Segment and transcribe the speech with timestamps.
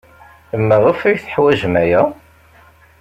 [0.67, 2.01] Maɣef ay teḥwajem aya?